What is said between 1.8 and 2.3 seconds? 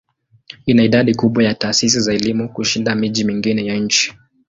za